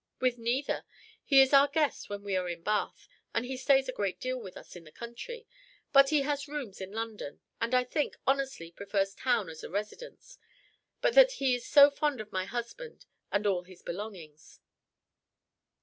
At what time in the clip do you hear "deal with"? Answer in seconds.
4.19-4.57